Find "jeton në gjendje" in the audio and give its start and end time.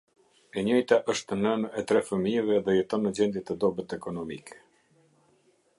2.79-3.45